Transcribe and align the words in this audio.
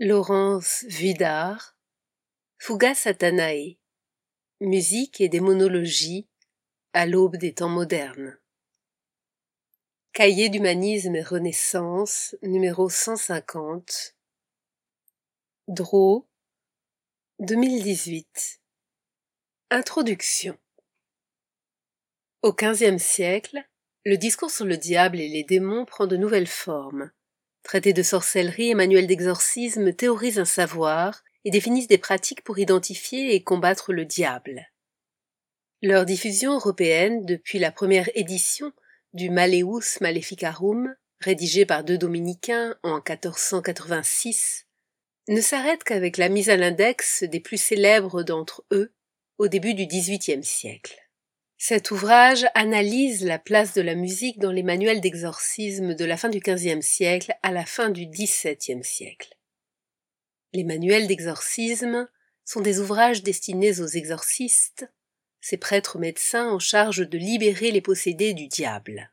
Laurence 0.00 0.84
Vuidard, 0.88 1.76
Fuga 2.58 2.96
Satanae, 2.96 3.78
musique 4.60 5.20
et 5.20 5.28
démonologie 5.28 6.26
à 6.94 7.06
l'aube 7.06 7.36
des 7.36 7.54
temps 7.54 7.68
modernes. 7.68 8.36
Cahier 10.12 10.48
d'humanisme 10.48 11.14
et 11.14 11.22
renaissance, 11.22 12.34
numéro 12.42 12.88
150. 12.90 14.16
Draw, 15.68 16.26
2018. 17.38 18.60
Introduction. 19.70 20.58
Au 22.42 22.52
XVe 22.52 22.98
siècle, 22.98 23.64
le 24.04 24.16
discours 24.16 24.50
sur 24.50 24.64
le 24.64 24.76
diable 24.76 25.20
et 25.20 25.28
les 25.28 25.44
démons 25.44 25.84
prend 25.84 26.08
de 26.08 26.16
nouvelles 26.16 26.48
formes. 26.48 27.12
Traités 27.64 27.94
de 27.94 28.02
sorcellerie 28.02 28.70
et 28.70 28.74
manuels 28.74 29.06
d'exorcisme 29.06 29.94
théorisent 29.94 30.38
un 30.38 30.44
savoir 30.44 31.24
et 31.44 31.50
définissent 31.50 31.88
des 31.88 31.98
pratiques 31.98 32.44
pour 32.44 32.58
identifier 32.58 33.34
et 33.34 33.42
combattre 33.42 33.92
le 33.92 34.04
diable. 34.04 34.68
Leur 35.82 36.04
diffusion 36.04 36.54
européenne 36.54 37.24
depuis 37.24 37.58
la 37.58 37.72
première 37.72 38.08
édition 38.14 38.72
du 39.14 39.30
Maleus 39.30 40.00
Maleficarum, 40.00 40.94
rédigé 41.20 41.64
par 41.64 41.84
deux 41.84 41.98
dominicains 41.98 42.76
en 42.82 42.96
1486, 42.96 44.66
ne 45.28 45.40
s'arrête 45.40 45.84
qu'avec 45.84 46.18
la 46.18 46.28
mise 46.28 46.50
à 46.50 46.56
l'index 46.56 47.22
des 47.24 47.40
plus 47.40 47.56
célèbres 47.56 48.22
d'entre 48.22 48.64
eux 48.72 48.92
au 49.38 49.48
début 49.48 49.74
du 49.74 49.86
XVIIIe 49.86 50.44
siècle. 50.44 51.03
Cet 51.56 51.90
ouvrage 51.90 52.46
analyse 52.54 53.24
la 53.24 53.38
place 53.38 53.74
de 53.74 53.80
la 53.80 53.94
musique 53.94 54.38
dans 54.38 54.50
les 54.50 54.62
manuels 54.62 55.00
d'exorcisme 55.00 55.94
de 55.94 56.04
la 56.04 56.16
fin 56.16 56.28
du 56.28 56.40
XVe 56.40 56.80
siècle 56.80 57.34
à 57.42 57.52
la 57.52 57.64
fin 57.64 57.90
du 57.90 58.06
XVIIe 58.06 58.82
siècle. 58.82 59.36
Les 60.52 60.64
manuels 60.64 61.06
d'exorcisme 61.06 62.08
sont 62.44 62.60
des 62.60 62.80
ouvrages 62.80 63.22
destinés 63.22 63.80
aux 63.80 63.86
exorcistes, 63.86 64.86
ces 65.40 65.56
prêtres 65.56 65.98
médecins 65.98 66.50
en 66.50 66.58
charge 66.58 67.08
de 67.08 67.18
libérer 67.18 67.70
les 67.70 67.80
possédés 67.80 68.34
du 68.34 68.46
diable. 68.48 69.10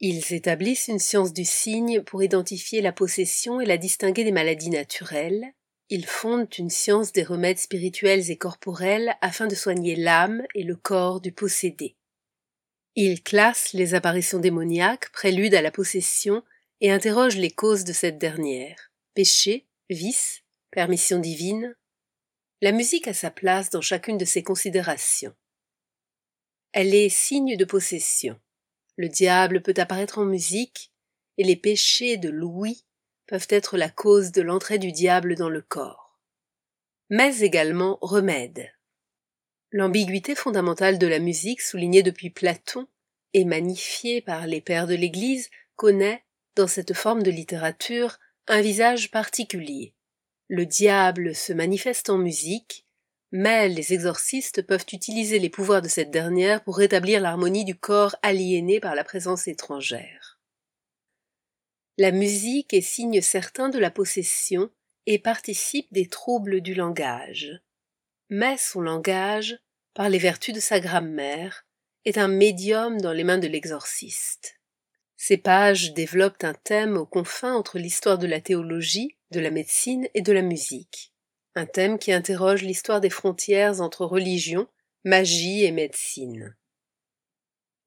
Ils 0.00 0.32
établissent 0.32 0.88
une 0.88 0.98
science 0.98 1.32
du 1.32 1.44
signe 1.44 2.02
pour 2.02 2.22
identifier 2.22 2.82
la 2.82 2.92
possession 2.92 3.60
et 3.60 3.66
la 3.66 3.78
distinguer 3.78 4.24
des 4.24 4.32
maladies 4.32 4.70
naturelles, 4.70 5.54
ils 5.90 6.06
fondent 6.06 6.52
une 6.58 6.70
science 6.70 7.12
des 7.12 7.22
remèdes 7.22 7.58
spirituels 7.58 8.30
et 8.30 8.38
corporels 8.38 9.16
afin 9.20 9.46
de 9.46 9.54
soigner 9.54 9.96
l'âme 9.96 10.42
et 10.54 10.62
le 10.62 10.76
corps 10.76 11.20
du 11.20 11.32
possédé. 11.32 11.96
Ils 12.96 13.22
classent 13.22 13.72
les 13.72 13.94
apparitions 13.94 14.38
démoniaques, 14.38 15.10
préludes 15.12 15.54
à 15.54 15.62
la 15.62 15.70
possession, 15.70 16.42
et 16.80 16.90
interrogent 16.90 17.36
les 17.36 17.50
causes 17.50 17.84
de 17.84 17.92
cette 17.92 18.18
dernière. 18.18 18.92
Péché, 19.14 19.66
vice, 19.90 20.42
permission 20.70 21.18
divine. 21.18 21.76
La 22.62 22.72
musique 22.72 23.08
a 23.08 23.14
sa 23.14 23.30
place 23.30 23.70
dans 23.70 23.80
chacune 23.80 24.16
de 24.16 24.24
ces 24.24 24.42
considérations. 24.42 25.34
Elle 26.72 26.94
est 26.94 27.08
signe 27.08 27.56
de 27.56 27.64
possession. 27.64 28.40
Le 28.96 29.08
diable 29.08 29.60
peut 29.60 29.74
apparaître 29.76 30.18
en 30.18 30.24
musique, 30.24 30.92
et 31.36 31.44
les 31.44 31.56
péchés 31.56 32.16
de 32.16 32.30
Louis 32.30 32.84
peuvent 33.26 33.48
être 33.48 33.76
la 33.76 33.88
cause 33.88 34.32
de 34.32 34.42
l'entrée 34.42 34.78
du 34.78 34.92
diable 34.92 35.34
dans 35.34 35.48
le 35.48 35.62
corps, 35.62 36.18
mais 37.10 37.38
également 37.40 37.98
remède. 38.00 38.70
L'ambiguïté 39.70 40.34
fondamentale 40.34 40.98
de 40.98 41.06
la 41.06 41.18
musique 41.18 41.60
soulignée 41.60 42.02
depuis 42.02 42.30
Platon 42.30 42.86
et 43.32 43.44
magnifiée 43.44 44.20
par 44.20 44.46
les 44.46 44.60
pères 44.60 44.86
de 44.86 44.94
l'Église 44.94 45.50
connaît, 45.76 46.22
dans 46.54 46.68
cette 46.68 46.94
forme 46.94 47.22
de 47.22 47.30
littérature, 47.30 48.18
un 48.46 48.60
visage 48.60 49.10
particulier. 49.10 49.94
Le 50.48 50.66
diable 50.66 51.34
se 51.34 51.52
manifeste 51.52 52.10
en 52.10 52.18
musique, 52.18 52.86
mais 53.32 53.68
les 53.68 53.92
exorcistes 53.92 54.62
peuvent 54.62 54.86
utiliser 54.92 55.40
les 55.40 55.50
pouvoirs 55.50 55.82
de 55.82 55.88
cette 55.88 56.12
dernière 56.12 56.62
pour 56.62 56.76
rétablir 56.76 57.20
l'harmonie 57.20 57.64
du 57.64 57.74
corps 57.74 58.14
aliéné 58.22 58.78
par 58.78 58.94
la 58.94 59.02
présence 59.02 59.48
étrangère. 59.48 60.23
La 61.96 62.10
musique 62.10 62.74
est 62.74 62.80
signe 62.80 63.20
certain 63.20 63.68
de 63.68 63.78
la 63.78 63.90
possession 63.90 64.68
et 65.06 65.20
participe 65.20 65.86
des 65.92 66.08
troubles 66.08 66.60
du 66.60 66.74
langage. 66.74 67.52
Mais 68.30 68.56
son 68.56 68.80
langage, 68.80 69.56
par 69.94 70.08
les 70.08 70.18
vertus 70.18 70.52
de 70.52 70.58
sa 70.58 70.80
grammaire, 70.80 71.66
est 72.04 72.18
un 72.18 72.26
médium 72.26 73.00
dans 73.00 73.12
les 73.12 73.22
mains 73.22 73.38
de 73.38 73.46
l'exorciste. 73.46 74.58
Ces 75.16 75.36
pages 75.36 75.94
développent 75.94 76.42
un 76.42 76.54
thème 76.54 76.96
aux 76.96 77.06
confins 77.06 77.54
entre 77.54 77.78
l'histoire 77.78 78.18
de 78.18 78.26
la 78.26 78.40
théologie, 78.40 79.16
de 79.30 79.38
la 79.38 79.52
médecine 79.52 80.08
et 80.14 80.20
de 80.20 80.32
la 80.32 80.42
musique. 80.42 81.12
Un 81.54 81.66
thème 81.66 82.00
qui 82.00 82.12
interroge 82.12 82.62
l'histoire 82.62 83.00
des 83.00 83.08
frontières 83.08 83.80
entre 83.80 84.04
religion, 84.04 84.66
magie 85.04 85.62
et 85.62 85.70
médecine. 85.70 86.56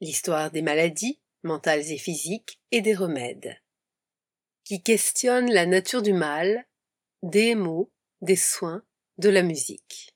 L'histoire 0.00 0.52
des 0.52 0.62
maladies, 0.62 1.18
mentales 1.42 1.90
et 1.90 1.98
physiques, 1.98 2.60
et 2.70 2.82
des 2.82 2.94
remèdes 2.94 3.58
qui 4.66 4.82
questionne 4.82 5.48
la 5.52 5.64
nature 5.64 6.02
du 6.02 6.12
mal, 6.12 6.66
des 7.22 7.54
mots, 7.54 7.92
des 8.20 8.34
soins, 8.34 8.82
de 9.16 9.28
la 9.28 9.42
musique. 9.42 10.15